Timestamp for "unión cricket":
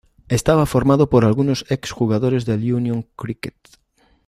2.73-3.53